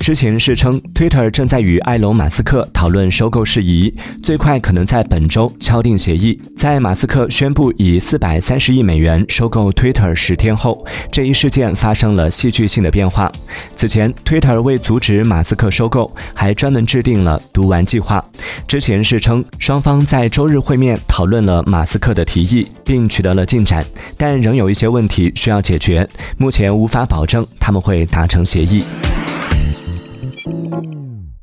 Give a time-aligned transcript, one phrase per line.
[0.00, 6.36] 知情人士称，Twitter 正在与埃隆·马斯克讨论收购事宜，最快可能在本周敲定协议。
[6.56, 13.30] 在马斯克宣布以四百三十亿美元收购 Twitter 十天后，这一事件发生了戏剧性的变化。
[13.76, 18.24] 此前，Twitter 为阻止马斯克收购，还专门制定了“读完计划”。
[18.66, 23.86] 知情人士称，双方在周日会面讨论了马斯克的提议，并取得了进展，
[24.16, 28.82] 但仍有一些问题需要解决，目前无法保证他们会达成协议。
[30.72, 31.41] Mm.